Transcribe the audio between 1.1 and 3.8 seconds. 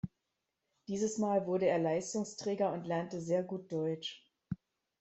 Mal wurde er Leistungsträger und lernte sehr gut